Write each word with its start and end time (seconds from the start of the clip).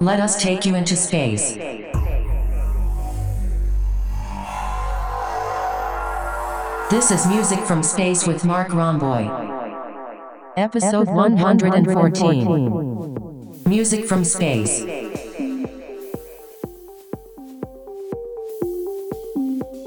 Let 0.00 0.20
us 0.20 0.40
take 0.40 0.64
you 0.64 0.76
into 0.76 0.94
space. 0.94 1.54
This 6.88 7.10
is 7.10 7.26
music 7.26 7.58
from 7.60 7.82
space 7.82 8.24
with 8.24 8.44
Marc 8.44 8.68
Romboy. 8.68 9.26
Episode 10.56 11.08
114. 11.08 13.64
Music 13.66 14.06
from 14.06 14.22
space. 14.22 14.84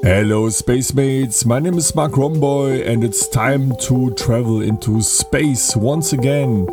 Hello, 0.04 0.50
space 0.50 0.96
mates. 0.96 1.46
My 1.46 1.60
name 1.60 1.78
is 1.78 1.94
Marc 1.94 2.14
Romboy, 2.14 2.88
and 2.88 3.04
it's 3.04 3.28
time 3.28 3.76
to 3.82 4.10
travel 4.16 4.60
into 4.60 5.00
space 5.04 5.76
once 5.76 6.12
again. 6.12 6.66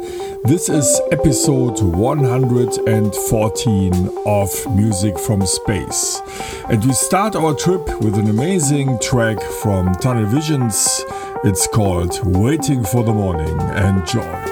This 0.45 0.70
is 0.70 0.98
episode 1.12 1.78
114 1.83 4.10
of 4.24 4.74
Music 4.74 5.19
from 5.19 5.45
Space. 5.45 6.22
And 6.70 6.83
we 6.83 6.95
start 6.95 7.36
our 7.36 7.52
trip 7.52 7.86
with 8.00 8.14
an 8.14 8.30
amazing 8.30 8.98
track 9.00 9.38
from 9.60 9.88
Tunnelvisions. 9.97 11.02
It's 11.45 11.66
called 11.66 12.19
Waiting 12.24 12.83
for 12.83 13.05
the 13.05 13.12
Morning. 13.12 13.60
Enjoy. 13.77 14.48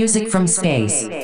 Music 0.00 0.30
from 0.30 0.46
space. 0.46 1.19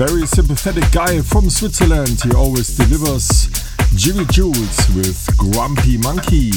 Very 0.00 0.24
sympathetic 0.24 0.90
guy 0.92 1.20
from 1.20 1.50
Switzerland, 1.50 2.22
he 2.22 2.32
always 2.32 2.74
delivers 2.74 3.50
Jimi 3.92 4.26
Jules 4.32 4.88
with 4.96 5.28
Grumpy 5.36 5.98
Monkey. 5.98 6.52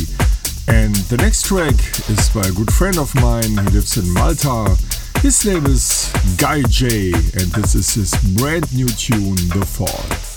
And 0.70 0.96
the 1.12 1.18
next 1.18 1.48
track 1.48 1.76
is 2.08 2.30
by 2.30 2.48
a 2.48 2.54
good 2.54 2.72
friend 2.72 2.98
of 2.98 3.14
mine, 3.16 3.50
he 3.50 3.70
lives 3.76 3.98
in 3.98 4.10
Malta. 4.14 4.78
His 5.20 5.46
name 5.46 5.66
is 5.66 6.10
Guy 6.38 6.62
J, 6.70 7.12
and 7.12 7.52
this 7.52 7.76
is 7.76 7.94
his 7.94 8.16
brand 8.38 8.74
new 8.74 8.88
tune, 8.88 9.36
The 9.36 9.66
Fall. 9.66 10.33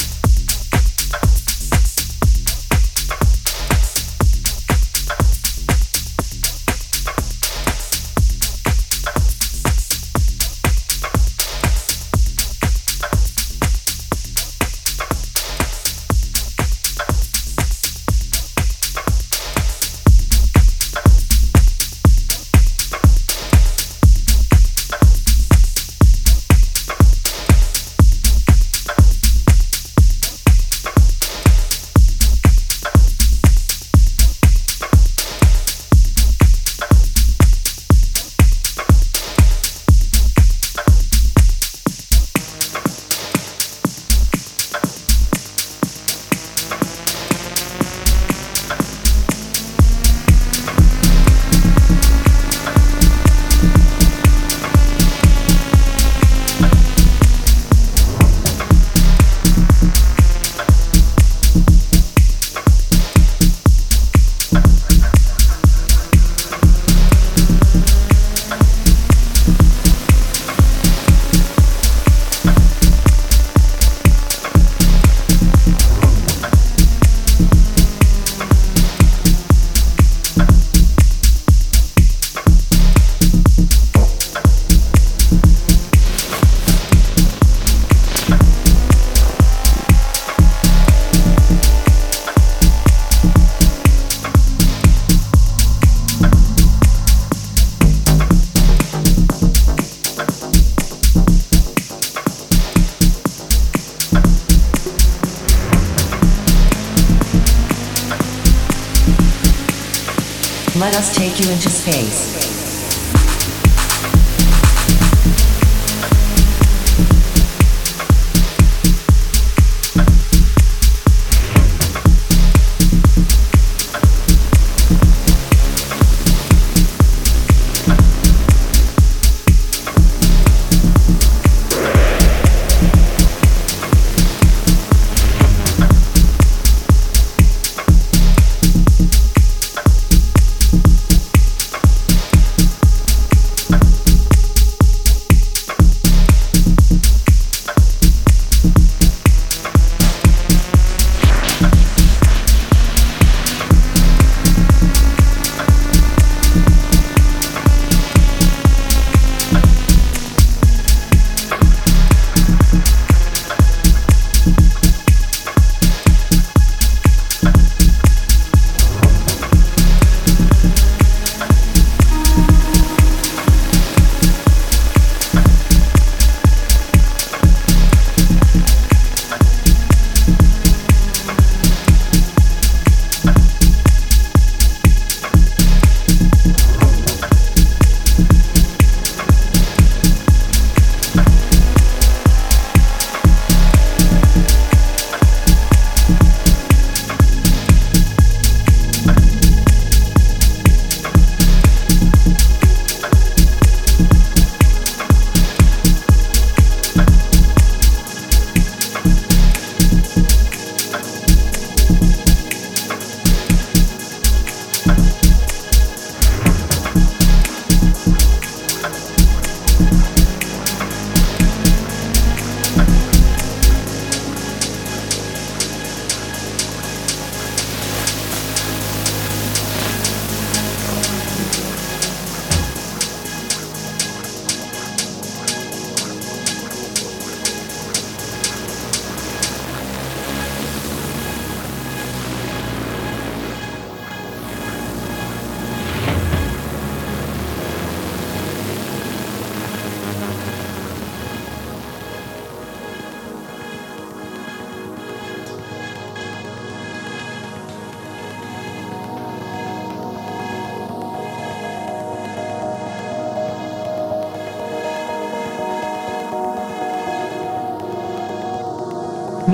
space. 111.87 112.36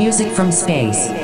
Music 0.02 0.32
from 0.34 0.50
space. 0.50 1.21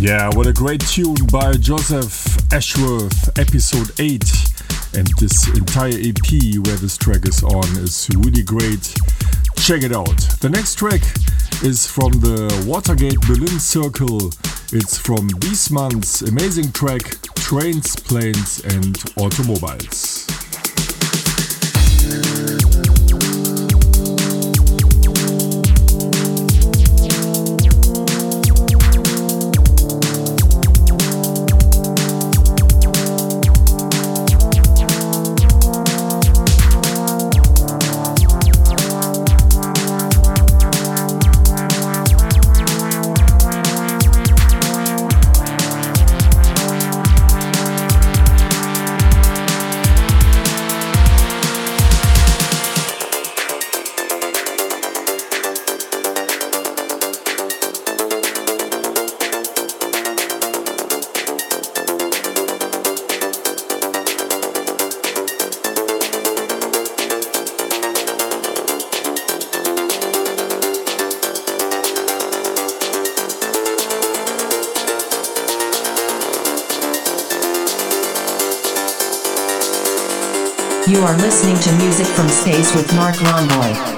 Yeah, 0.00 0.30
what 0.36 0.46
a 0.46 0.52
great 0.52 0.80
tune 0.80 1.16
by 1.32 1.54
Joseph 1.54 2.52
Ashworth, 2.52 3.36
episode 3.36 3.90
8. 3.98 4.22
And 4.94 5.08
this 5.18 5.48
entire 5.56 5.92
EP 5.92 6.64
where 6.64 6.76
this 6.76 6.96
track 6.96 7.26
is 7.26 7.42
on 7.42 7.66
is 7.78 8.08
really 8.14 8.44
great. 8.44 8.94
Check 9.56 9.82
it 9.82 9.92
out. 9.92 10.16
The 10.40 10.50
next 10.50 10.76
track 10.76 11.00
is 11.64 11.84
from 11.84 12.12
the 12.20 12.64
Watergate 12.64 13.20
Berlin 13.22 13.58
Circle. 13.58 14.30
It's 14.72 14.96
from 14.96 15.26
this 15.40 15.68
month's 15.68 16.22
amazing 16.22 16.70
track 16.70 17.20
Trains, 17.34 17.96
Planes 17.96 18.60
and 18.66 18.96
Automobiles. 19.16 20.17
Listening 81.18 81.58
to 81.58 81.72
music 81.84 82.06
from 82.06 82.28
space 82.28 82.72
with 82.76 82.94
Marc 82.94 83.16
Romboy. 83.16 83.97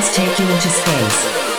Let 0.00 0.08
us 0.08 0.16
take 0.16 0.38
you 0.38 0.46
into 0.46 0.70
space. 0.70 1.49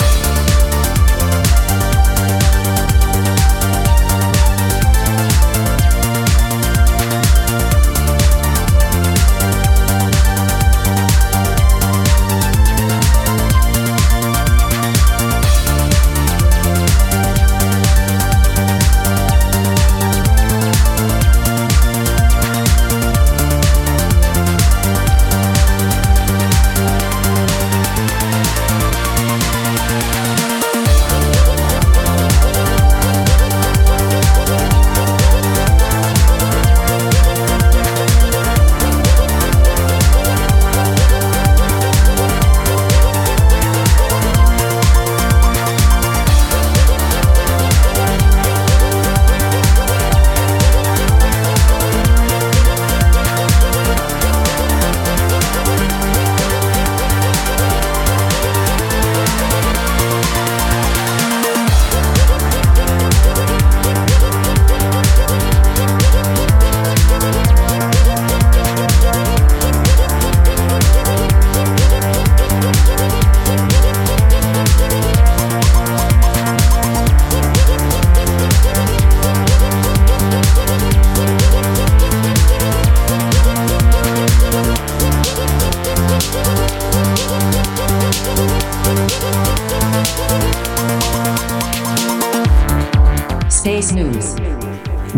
News. 94.12 94.36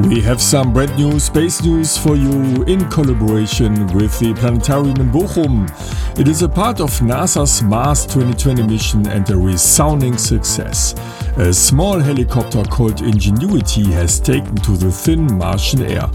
We 0.07 0.21
have 0.21 0.41
some 0.41 0.73
brand 0.73 0.95
new 0.97 1.19
space 1.19 1.61
news 1.61 1.97
for 1.97 2.15
you 2.15 2.63
in 2.63 2.89
collaboration 2.89 3.87
with 3.93 4.17
the 4.19 4.33
planetarium 4.33 4.99
in 4.99 5.11
Bochum. 5.11 5.69
It 6.19 6.27
is 6.27 6.41
a 6.41 6.49
part 6.49 6.79
of 6.79 6.89
NASA's 6.99 7.61
Mars 7.61 8.05
2020 8.05 8.63
mission 8.63 9.07
and 9.07 9.29
a 9.29 9.37
resounding 9.37 10.17
success. 10.17 10.95
A 11.37 11.53
small 11.53 11.99
helicopter 11.99 12.63
called 12.63 13.01
Ingenuity 13.01 13.91
has 13.91 14.19
taken 14.19 14.55
to 14.57 14.77
the 14.77 14.91
thin 14.91 15.37
Martian 15.37 15.83
air. 15.83 16.07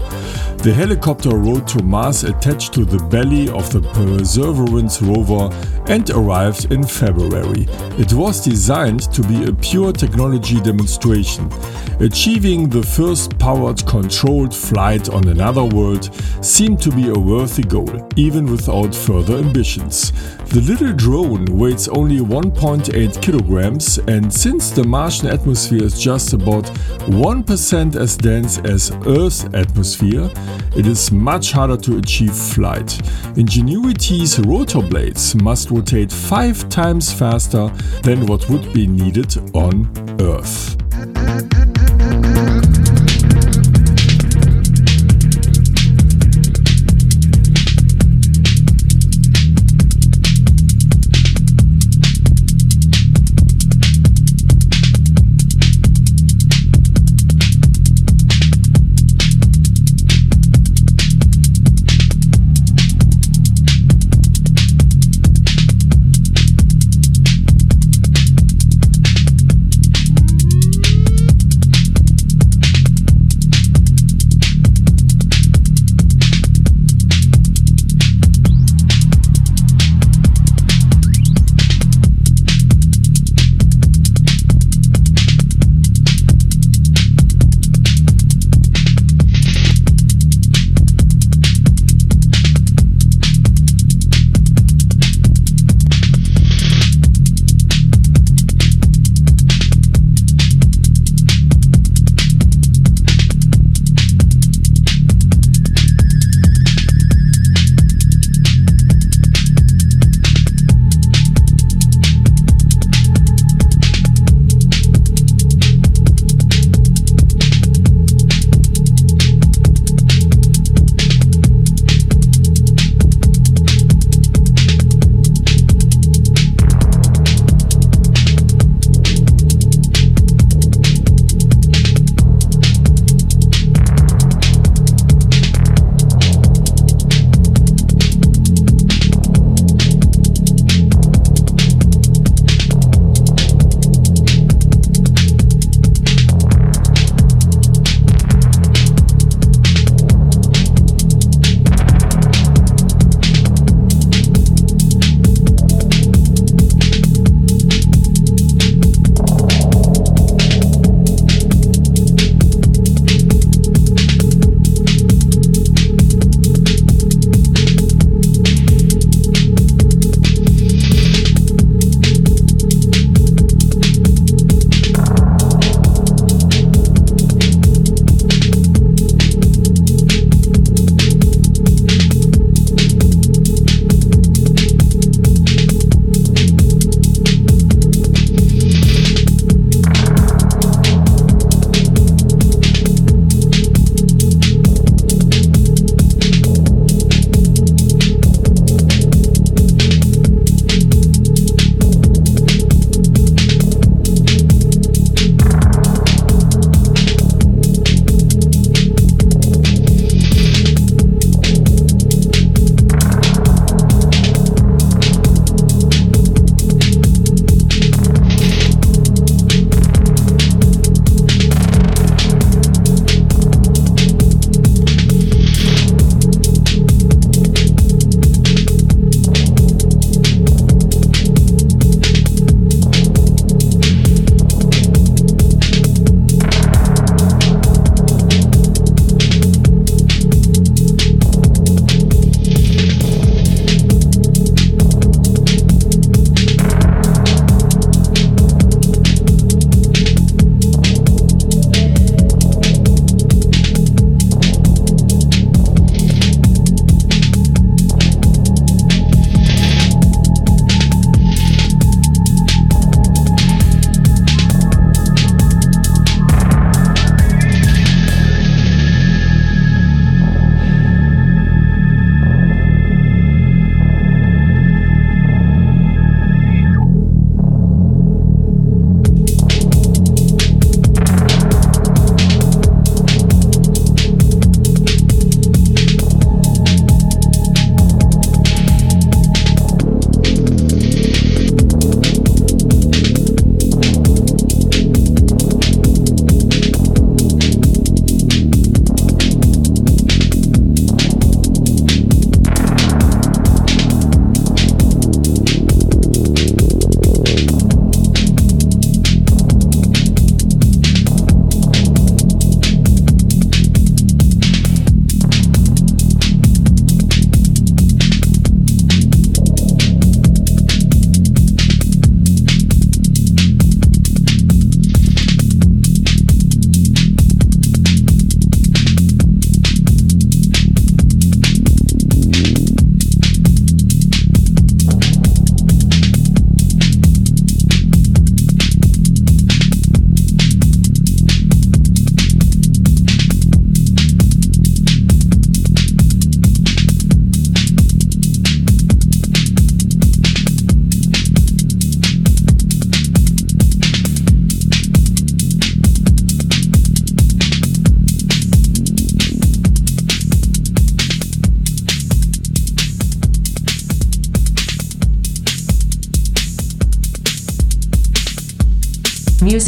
The 0.57 0.73
helicopter 0.73 1.37
rode 1.37 1.65
to 1.69 1.83
Mars 1.83 2.25
attached 2.25 2.73
to 2.73 2.83
the 2.83 3.01
belly 3.05 3.47
of 3.49 3.71
the 3.71 3.81
Perseverance 3.81 5.01
rover 5.01 5.49
and 5.89 6.09
arrived 6.11 6.71
in 6.71 6.83
February. 6.83 7.65
It 7.97 8.13
was 8.13 8.43
designed 8.43 9.11
to 9.11 9.23
be 9.23 9.45
a 9.45 9.53
pure 9.53 9.91
technology 9.91 10.61
demonstration. 10.61 11.51
Achieving 11.99 12.69
the 12.69 12.83
first 12.83 13.37
powered 13.39 13.85
controlled 13.85 14.55
flight 14.55 15.09
on 15.09 15.27
another 15.27 15.63
world 15.63 16.13
seemed 16.41 16.81
to 16.83 16.91
be 16.91 17.09
a 17.09 17.13
worthy 17.13 17.63
goal, 17.63 18.07
even 18.15 18.45
without 18.45 18.93
further 18.93 19.37
ambitions. 19.37 20.13
The 20.49 20.61
little 20.61 20.93
drone 20.93 21.45
weighs 21.45 21.87
only 21.89 22.17
1.8 22.21 23.21
kilograms, 23.21 23.99
and 24.07 24.33
since 24.33 24.71
the 24.71 24.83
Martian 24.83 25.27
atmosphere 25.27 25.83
is 25.83 26.01
just 26.01 26.33
about 26.33 26.65
1% 27.05 27.95
as 27.95 28.17
dense 28.17 28.57
as 28.57 28.91
Earth's 29.05 29.45
atmosphere, 29.53 30.27
it 30.75 30.87
is 30.87 31.11
much 31.11 31.51
harder 31.51 31.77
to 31.77 31.97
achieve 31.97 32.33
flight. 32.33 32.99
Ingenuity's 33.37 34.39
rotor 34.39 34.81
blades 34.81 35.35
must 35.35 35.69
rotate 35.69 36.11
5 36.11 36.67
times 36.67 37.13
faster 37.13 37.67
than 38.01 38.25
what 38.25 38.49
would 38.49 38.73
be 38.73 38.87
needed 38.87 39.37
on 39.53 39.87
Earth. 40.19 40.75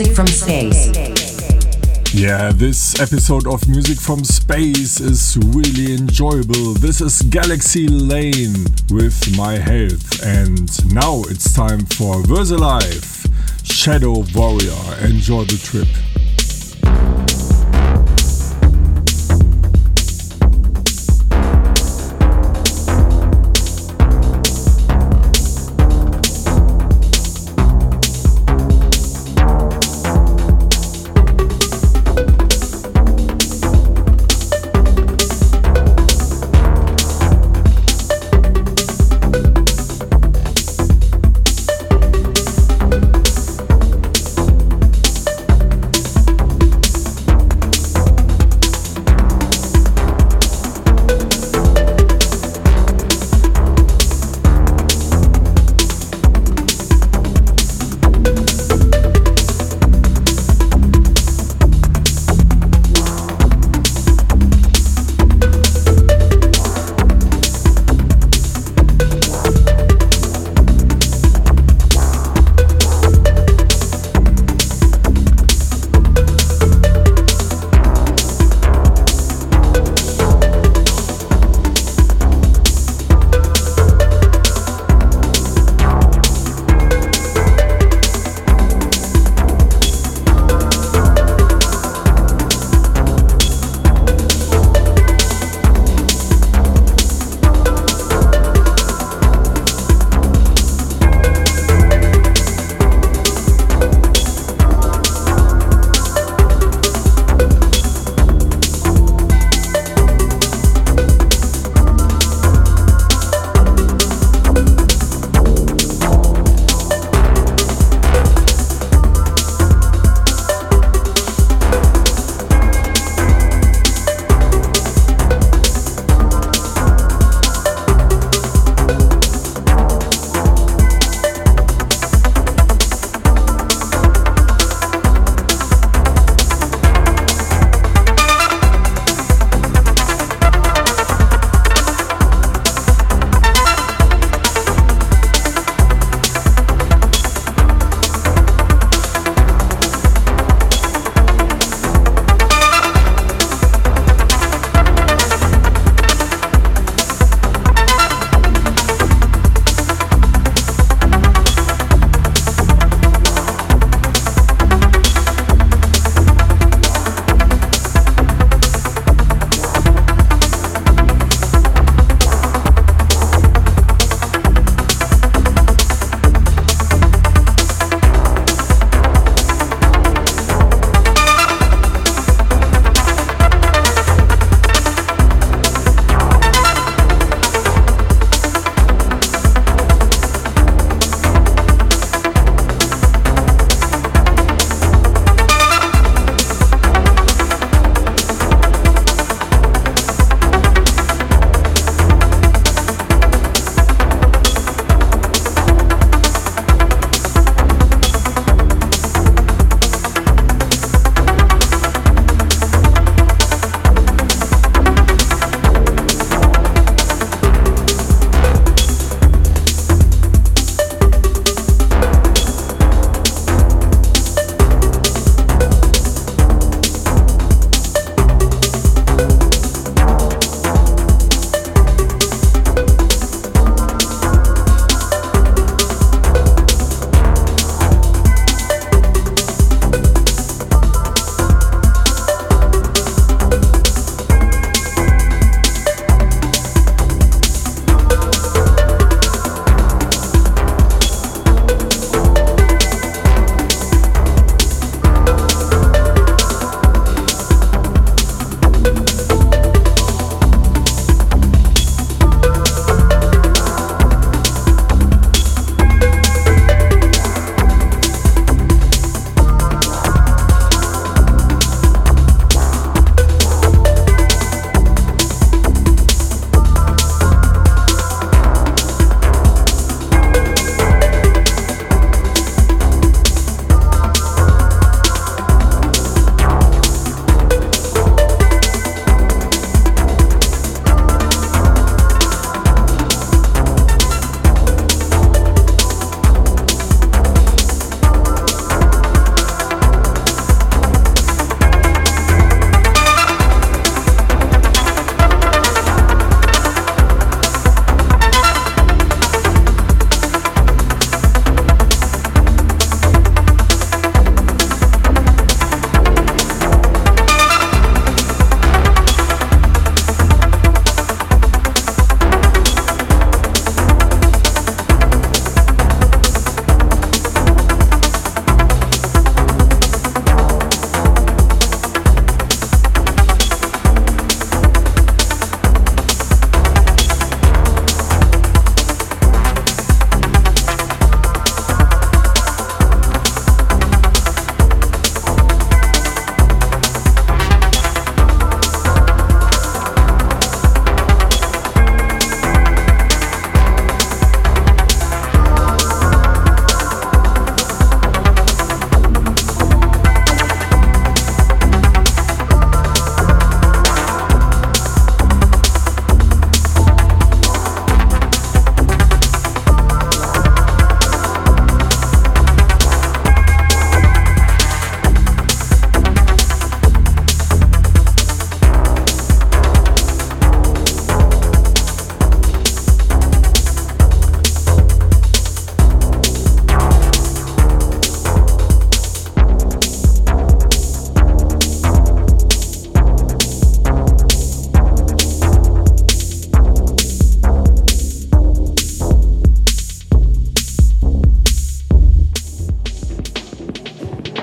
Music 0.01 0.15
from 0.15 0.25
Space. 0.25 0.87
Yeah, 2.11 2.51
this 2.51 2.99
episode 2.99 3.45
of 3.45 3.67
Music 3.67 3.99
from 3.99 4.23
Space 4.23 4.99
is 4.99 5.37
really 5.53 5.93
enjoyable. 5.93 6.73
This 6.73 7.01
is 7.01 7.21
Galaxy 7.21 7.87
Lane 7.87 8.65
with 8.89 9.37
My 9.37 9.59
Health, 9.59 10.25
and 10.25 10.67
now 10.91 11.21
it's 11.29 11.53
time 11.53 11.85
for 11.85 12.23
VersaLife 12.23 13.29
Shadow 13.63 14.25
Warrior. 14.33 15.05
Enjoy 15.05 15.43
the 15.43 15.59
trip. 15.63 16.10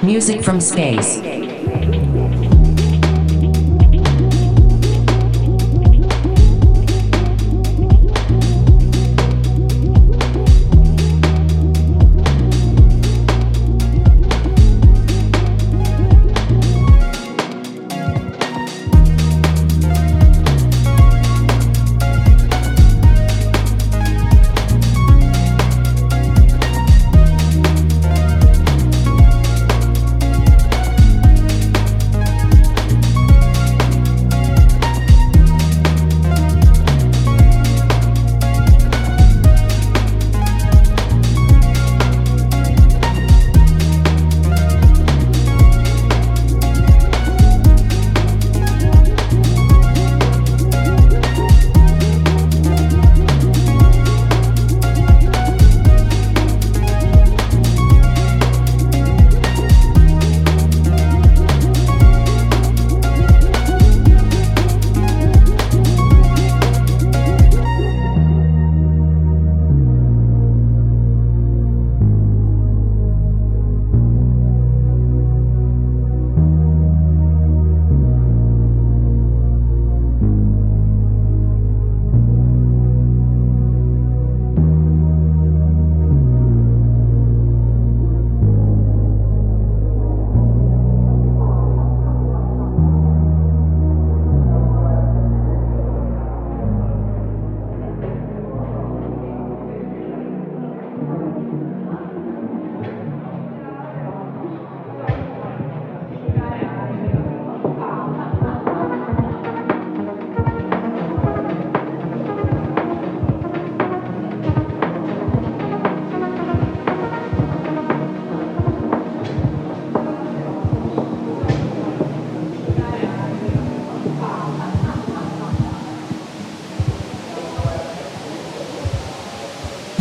Music 0.03 0.45
from 0.45 0.61
space. 0.61 1.48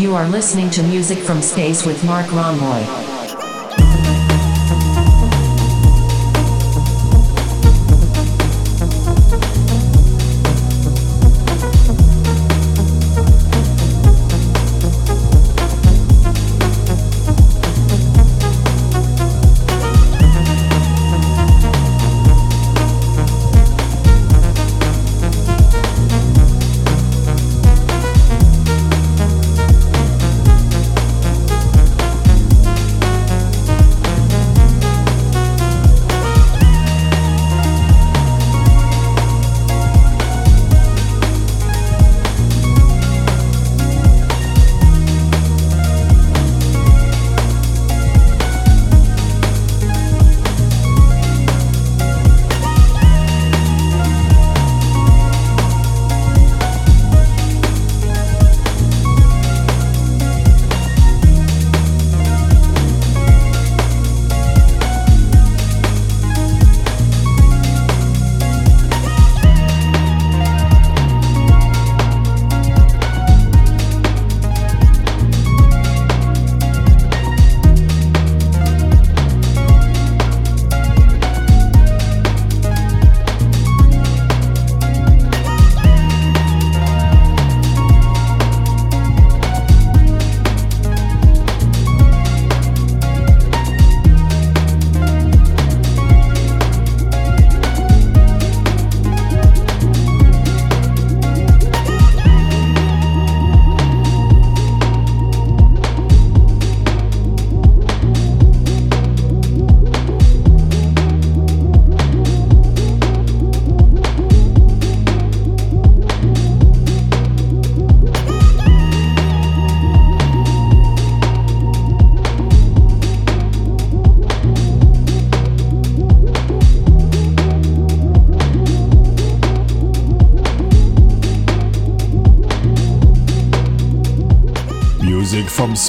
You 0.07 0.15
are 0.15 0.29
listening 0.29 0.69
to 0.69 0.83
Music 0.83 1.17
from 1.17 1.41
Space 1.41 1.85
with 1.85 2.01
Marc 2.05 2.27
Romboy. 2.27 3.06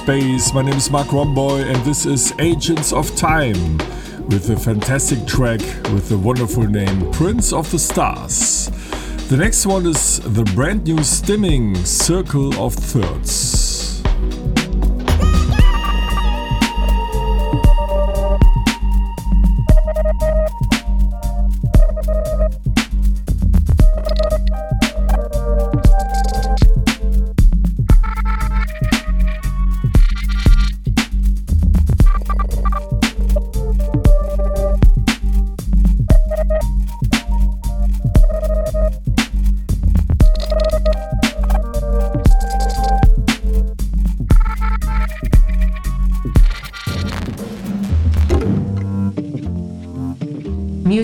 Space. 0.09 0.55
My 0.55 0.63
name 0.63 0.73
is 0.79 0.91
Marc 0.91 1.09
Romboy, 1.09 1.67
and 1.67 1.77
this 1.85 2.07
is 2.07 2.33
Agents 2.39 2.95
of 2.95 3.15
Time 3.15 3.77
with 4.31 4.49
a 4.49 4.57
fantastic 4.57 5.27
track 5.27 5.61
with 5.93 6.09
the 6.09 6.17
wonderful 6.17 6.63
name 6.63 7.13
Prince 7.13 7.53
of 7.53 7.71
the 7.71 7.79
Stars. 7.79 8.71
The 9.29 9.37
next 9.37 9.67
one 9.67 9.85
is 9.85 10.21
the 10.21 10.45
brand 10.55 10.85
new 10.85 10.97
Stimmung 11.01 11.77
Circle 11.87 12.55
of 12.59 12.73
Thirds. 12.73 13.58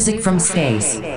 Music 0.07 0.23
from 0.23 0.39
space. 0.39 1.14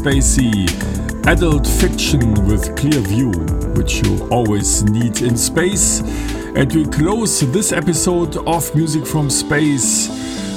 Spacey. 0.00 0.66
adult 1.26 1.66
fiction 1.66 2.32
with 2.46 2.74
clear 2.74 3.02
view, 3.02 3.30
which 3.76 4.02
you 4.02 4.26
always 4.30 4.82
need 4.84 5.20
in 5.20 5.36
space. 5.36 6.00
And 6.56 6.72
we 6.72 6.86
close 6.86 7.40
this 7.52 7.70
episode 7.70 8.38
of 8.48 8.74
Music 8.74 9.06
from 9.06 9.28
Space 9.28 10.08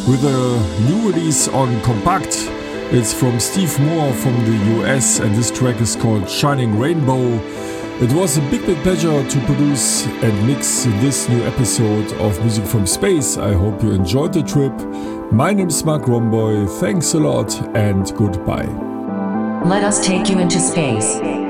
with 0.08 0.24
a 0.24 0.88
new 0.88 1.12
release 1.12 1.50
on 1.50 1.68
Kompakt. 1.82 2.48
It's 2.94 3.14
from 3.14 3.38
Steve 3.42 3.78
Moore 3.82 4.14
from 4.14 4.34
the 4.46 4.80
US, 4.80 5.20
and 5.20 5.36
this 5.36 5.52
track 5.52 5.82
is 5.82 5.98
called 5.98 6.30
Shining 6.30 6.80
Rainbow. 6.80 7.34
It 8.00 8.14
was 8.14 8.38
a 8.38 8.42
big, 8.50 8.66
big 8.66 8.78
pleasure 8.78 9.28
to 9.28 9.40
produce 9.42 10.06
and 10.06 10.48
mix 10.48 10.86
this 11.02 11.28
new 11.28 11.44
episode 11.44 12.14
of 12.14 12.40
Music 12.40 12.66
from 12.66 12.88
Space. 12.88 13.36
I 13.36 13.52
hope 13.52 13.84
you 13.84 13.92
enjoyed 13.92 14.32
the 14.32 14.44
trip. 14.44 14.74
My 15.34 15.52
name 15.52 15.68
is 15.68 15.84
Marc 15.84 16.04
Romboy. 16.04 16.80
Thanks 16.80 17.14
a 17.14 17.20
lot 17.20 17.54
and 17.76 18.10
goodbye. 18.16 18.93
Let 19.66 19.86
us 19.86 20.06
take 20.06 20.30
you 20.30 20.40
into 20.40 20.60
space. 20.60 21.43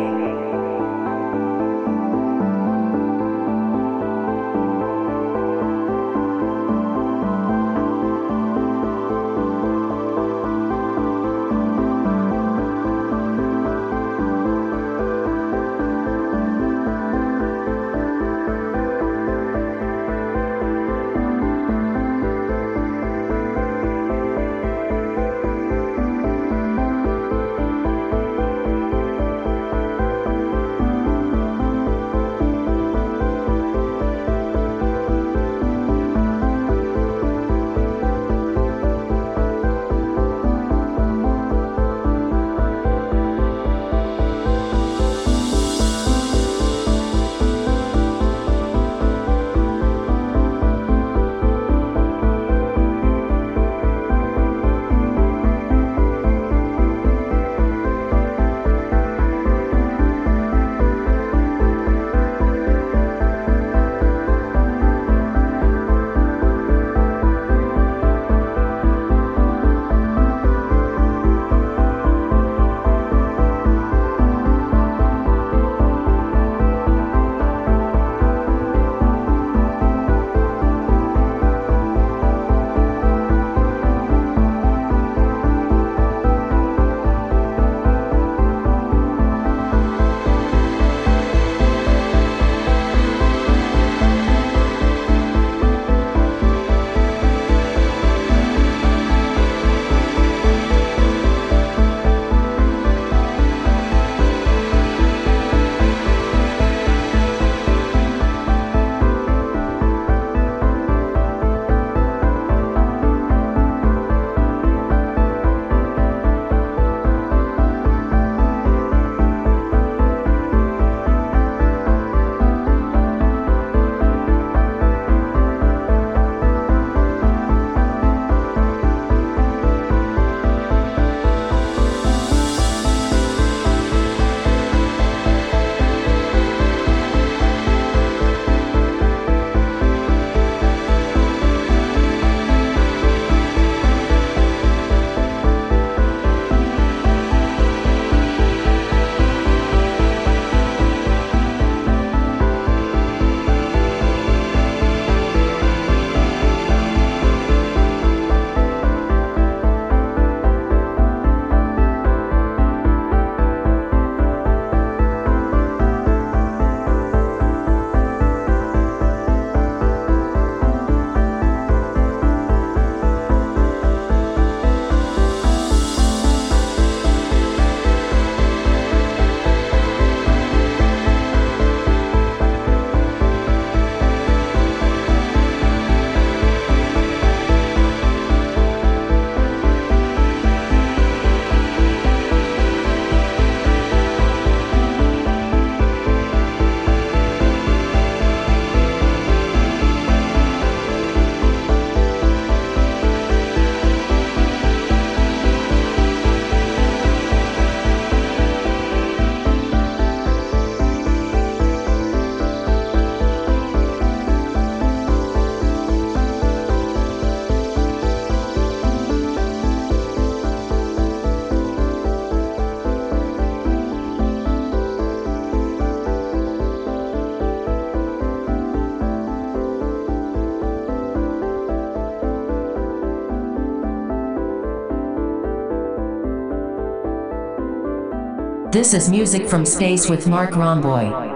This 238.74 238.96
is 238.96 239.08
music 239.08 239.48
from 239.48 239.68
space 239.68 240.10
with 240.10 240.28
Marc 240.28 240.54
Romboy. 240.54 241.33